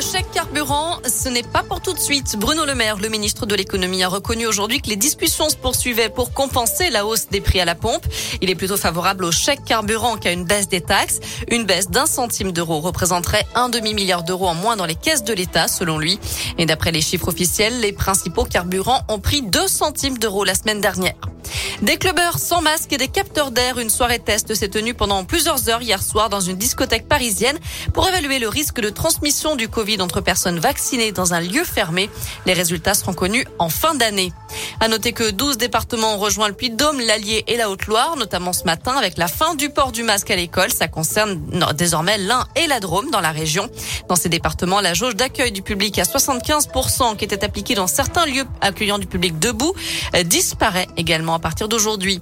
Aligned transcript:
Le 0.00 0.06
chèque 0.06 0.30
carburant, 0.32 0.98
ce 1.06 1.28
n'est 1.28 1.42
pas 1.42 1.62
pour 1.62 1.82
tout 1.82 1.92
de 1.92 1.98
suite. 1.98 2.36
Bruno 2.38 2.64
Le 2.64 2.74
Maire, 2.74 2.96
le 2.96 3.10
ministre 3.10 3.44
de 3.44 3.54
l'économie, 3.54 4.02
a 4.02 4.08
reconnu 4.08 4.46
aujourd'hui 4.46 4.80
que 4.80 4.88
les 4.88 4.96
discussions 4.96 5.50
se 5.50 5.56
poursuivaient 5.56 6.08
pour 6.08 6.32
compenser 6.32 6.88
la 6.88 7.04
hausse 7.04 7.28
des 7.28 7.42
prix 7.42 7.60
à 7.60 7.66
la 7.66 7.74
pompe. 7.74 8.06
Il 8.40 8.48
est 8.48 8.54
plutôt 8.54 8.78
favorable 8.78 9.26
au 9.26 9.30
chèque 9.30 9.62
carburant 9.62 10.16
qu'à 10.16 10.32
une 10.32 10.46
baisse 10.46 10.68
des 10.68 10.80
taxes. 10.80 11.20
Une 11.50 11.64
baisse 11.64 11.90
d'un 11.90 12.06
centime 12.06 12.50
d'euro 12.50 12.80
représenterait 12.80 13.46
un 13.54 13.68
demi-milliard 13.68 14.22
d'euros 14.22 14.48
en 14.48 14.54
moins 14.54 14.76
dans 14.76 14.86
les 14.86 14.94
caisses 14.94 15.22
de 15.22 15.34
l'État, 15.34 15.68
selon 15.68 15.98
lui. 15.98 16.18
Et 16.56 16.64
d'après 16.64 16.92
les 16.92 17.02
chiffres 17.02 17.28
officiels, 17.28 17.80
les 17.80 17.92
principaux 17.92 18.44
carburants 18.44 19.02
ont 19.08 19.20
pris 19.20 19.42
2 19.42 19.68
centimes 19.68 20.16
d'euros 20.16 20.44
la 20.44 20.54
semaine 20.54 20.80
dernière. 20.80 21.16
Des 21.82 21.96
clubbers 21.96 22.38
sans 22.38 22.60
masque 22.60 22.92
et 22.92 22.98
des 22.98 23.08
capteurs 23.08 23.50
d'air. 23.50 23.78
Une 23.78 23.90
soirée 23.90 24.18
test 24.18 24.54
s'est 24.54 24.68
tenue 24.68 24.94
pendant 24.94 25.24
plusieurs 25.24 25.68
heures 25.68 25.82
hier 25.82 26.02
soir 26.02 26.28
dans 26.28 26.40
une 26.40 26.56
discothèque 26.56 27.08
parisienne 27.08 27.58
pour 27.94 28.06
évaluer 28.06 28.38
le 28.38 28.48
risque 28.48 28.80
de 28.80 28.90
transmission 28.90 29.56
du 29.56 29.68
Covid 29.68 29.89
entre 30.00 30.20
personnes 30.20 30.58
vaccinées 30.58 31.12
dans 31.12 31.34
un 31.34 31.40
lieu 31.40 31.64
fermé. 31.64 32.08
Les 32.46 32.52
résultats 32.52 32.94
seront 32.94 33.12
connus 33.12 33.44
en 33.58 33.68
fin 33.68 33.94
d'année. 33.94 34.32
À 34.80 34.88
noter 34.88 35.12
que 35.12 35.30
12 35.30 35.58
départements 35.58 36.14
ont 36.14 36.18
rejoint 36.18 36.48
le 36.48 36.54
Puy-de-Dôme, 36.54 37.00
l'Allier 37.00 37.44
et 37.46 37.56
la 37.56 37.70
Haute-Loire, 37.70 38.16
notamment 38.16 38.52
ce 38.52 38.64
matin 38.64 38.92
avec 38.92 39.18
la 39.18 39.28
fin 39.28 39.54
du 39.54 39.70
port 39.70 39.92
du 39.92 40.02
masque 40.02 40.30
à 40.30 40.36
l'école. 40.36 40.70
Ça 40.70 40.88
concerne 40.88 41.40
désormais 41.74 42.18
l'Ain 42.18 42.46
et 42.56 42.66
la 42.66 42.80
Drôme 42.80 43.10
dans 43.10 43.20
la 43.20 43.32
région. 43.32 43.68
Dans 44.08 44.16
ces 44.16 44.28
départements, 44.28 44.80
la 44.80 44.94
jauge 44.94 45.16
d'accueil 45.16 45.52
du 45.52 45.62
public 45.62 45.98
à 45.98 46.02
75% 46.02 47.16
qui 47.16 47.24
était 47.24 47.44
appliquée 47.44 47.74
dans 47.74 47.86
certains 47.86 48.26
lieux 48.26 48.44
accueillant 48.60 48.98
du 48.98 49.06
public 49.06 49.38
debout 49.38 49.72
euh, 50.14 50.22
disparaît 50.22 50.86
également 50.96 51.34
à 51.34 51.38
partir 51.38 51.68
d'aujourd'hui. 51.68 52.20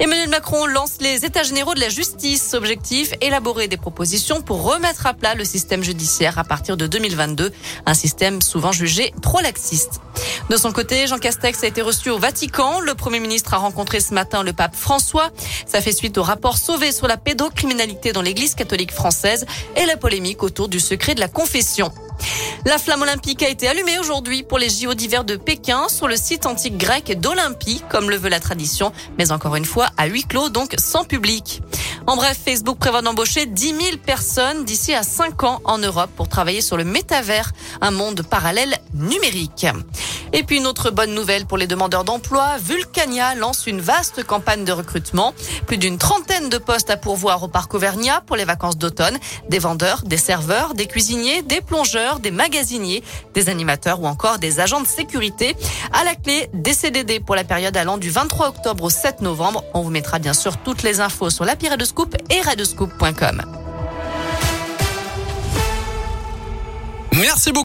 Emmanuel 0.00 0.28
Macron 0.28 0.66
lance 0.66 0.98
les 1.00 1.24
états 1.24 1.42
généraux 1.42 1.74
de 1.74 1.80
la 1.80 1.88
justice. 1.88 2.54
Objectif, 2.54 3.14
élaborer 3.20 3.66
des 3.66 3.76
propositions 3.76 4.40
pour 4.42 4.62
remettre 4.62 5.06
à 5.06 5.14
plat 5.14 5.34
le 5.34 5.44
système 5.44 5.82
judiciaire 5.82 6.38
à 6.38 6.44
partir 6.44 6.76
de 6.76 6.86
2022. 6.86 7.52
Un 7.84 7.94
système 7.94 8.40
souvent 8.40 8.70
jugé 8.70 9.12
trop 9.22 9.40
laxiste. 9.40 10.00
De 10.50 10.56
son 10.56 10.70
côté, 10.70 11.08
Jean 11.08 11.18
Castex 11.18 11.64
a 11.64 11.66
été 11.66 11.82
reçu 11.82 12.10
au 12.10 12.18
Vatican. 12.18 12.78
Le 12.78 12.94
Premier 12.94 13.18
ministre 13.18 13.54
a 13.54 13.56
rencontré 13.56 13.98
ce 13.98 14.14
matin 14.14 14.44
le 14.44 14.52
pape 14.52 14.76
François. 14.76 15.30
Ça 15.66 15.80
fait 15.80 15.92
suite 15.92 16.16
au 16.16 16.22
rapport 16.22 16.58
sauvé 16.58 16.92
sur 16.92 17.08
la 17.08 17.16
pédocriminalité 17.16 18.12
dans 18.12 18.22
l'Église 18.22 18.54
catholique 18.54 18.92
française 18.92 19.46
et 19.76 19.84
la 19.84 19.96
polémique 19.96 20.44
autour 20.44 20.68
du 20.68 20.78
secret 20.78 21.16
de 21.16 21.20
la 21.20 21.28
confession. 21.28 21.90
La 22.64 22.78
flamme 22.78 23.02
olympique 23.02 23.42
a 23.42 23.48
été 23.48 23.68
allumée 23.68 23.98
aujourd'hui 23.98 24.42
pour 24.42 24.58
les 24.58 24.68
JO 24.68 24.94
d'hiver 24.94 25.24
de 25.24 25.36
Pékin 25.36 25.88
sur 25.88 26.08
le 26.08 26.16
site 26.16 26.44
antique 26.44 26.76
grec 26.76 27.18
d'Olympie, 27.18 27.82
comme 27.88 28.10
le 28.10 28.16
veut 28.16 28.28
la 28.28 28.40
tradition, 28.40 28.92
mais 29.16 29.32
encore 29.32 29.56
une 29.56 29.64
fois 29.64 29.88
à 29.96 30.06
huis 30.06 30.24
clos, 30.24 30.48
donc 30.48 30.74
sans 30.78 31.04
public. 31.04 31.62
En 32.06 32.16
bref, 32.16 32.38
Facebook 32.44 32.78
prévoit 32.78 33.02
d'embaucher 33.02 33.46
10 33.46 33.66
000 33.68 33.78
personnes 34.04 34.64
d'ici 34.64 34.94
à 34.94 35.02
5 35.02 35.44
ans 35.44 35.60
en 35.64 35.78
Europe 35.78 36.10
pour 36.16 36.28
travailler 36.28 36.60
sur 36.60 36.76
le 36.76 36.84
métavers, 36.84 37.52
un 37.80 37.90
monde 37.90 38.22
parallèle 38.22 38.78
numérique. 38.94 39.66
Et 40.32 40.42
puis 40.42 40.58
une 40.58 40.66
autre 40.66 40.90
bonne 40.90 41.14
nouvelle 41.14 41.46
pour 41.46 41.58
les 41.58 41.66
demandeurs 41.66 42.04
d'emploi, 42.04 42.56
Vulcania 42.58 43.34
lance 43.34 43.66
une 43.66 43.80
vaste 43.80 44.24
campagne 44.24 44.64
de 44.64 44.72
recrutement. 44.72 45.34
Plus 45.66 45.78
d'une 45.78 45.98
trentaine 45.98 46.48
de 46.48 46.58
postes 46.58 46.90
à 46.90 46.96
pourvoir 46.96 47.42
au 47.42 47.48
parc 47.48 47.74
Auvergnat 47.74 48.22
pour 48.26 48.36
les 48.36 48.44
vacances 48.44 48.78
d'automne. 48.78 49.18
Des 49.48 49.58
vendeurs, 49.58 50.02
des 50.04 50.16
serveurs, 50.16 50.74
des 50.74 50.86
cuisiniers, 50.86 51.42
des 51.42 51.60
plongeurs, 51.60 52.20
des 52.20 52.30
magasiniers, 52.30 53.02
des 53.34 53.48
animateurs 53.48 54.00
ou 54.00 54.06
encore 54.06 54.38
des 54.38 54.60
agents 54.60 54.80
de 54.80 54.86
sécurité. 54.86 55.56
À 55.92 56.04
la 56.04 56.14
clé, 56.14 56.48
des 56.52 56.74
CDD 56.74 57.20
pour 57.20 57.34
la 57.34 57.44
période 57.44 57.76
allant 57.76 57.98
du 57.98 58.10
23 58.10 58.48
octobre 58.48 58.84
au 58.84 58.90
7 58.90 59.22
novembre. 59.22 59.64
On 59.74 59.82
vous 59.82 59.90
mettra 59.90 60.18
bien 60.18 60.34
sûr 60.34 60.56
toutes 60.58 60.82
les 60.82 61.00
infos 61.00 61.30
sur 61.30 61.44
l'appli 61.44 61.68
Scoop 61.84 62.16
et 62.30 62.40
radescoop.com. 62.40 63.42
Merci 67.12 67.52
beaucoup. 67.52 67.56